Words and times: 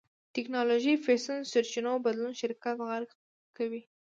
ټېکنالوژي 0.33 0.93
فېشن 1.05 1.39
سرچينو 1.51 1.93
بدلون 2.05 2.33
شرکت 2.41 2.75
غرق 2.87 3.11
کوي. 3.57 3.81